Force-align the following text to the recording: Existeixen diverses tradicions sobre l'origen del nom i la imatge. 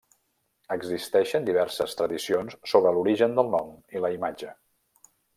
Existeixen 0.75 1.43
diverses 1.49 1.93
tradicions 1.99 2.55
sobre 2.73 2.93
l'origen 2.99 3.35
del 3.41 3.51
nom 3.57 3.69
i 3.99 4.03
la 4.07 4.11
imatge. 4.21 4.49